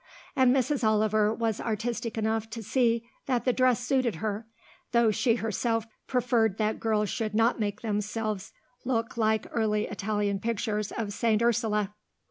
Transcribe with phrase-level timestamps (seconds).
[0.35, 0.83] And Mrs.
[0.83, 4.47] Oliver was artistic enough to see that the dress suited her,
[4.93, 8.51] though she herself preferred that girls should not make themselves
[8.83, 11.39] look like early Italian pictures of St.
[11.43, 11.93] Ursula.